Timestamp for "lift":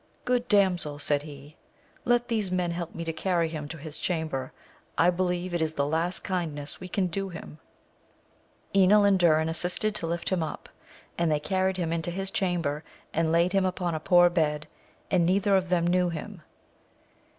10.07-10.29